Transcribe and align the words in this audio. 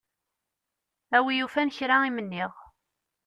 A 1.15 1.17
wi 1.23 1.33
yufan 1.37 1.73
kra 1.75 1.95
i 2.07 2.11
m-nniɣ. 2.11 2.51